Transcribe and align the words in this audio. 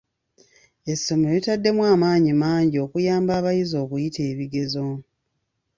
Essomero 0.91 1.35
litaddemu 1.37 1.81
amaanyi 1.93 2.31
mangi 2.41 2.77
okuyamba 2.85 3.31
abayizi 3.39 3.75
okuyita 3.83 4.21
ebigezo. 4.31 4.87